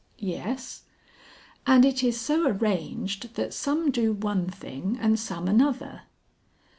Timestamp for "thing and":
4.49-5.19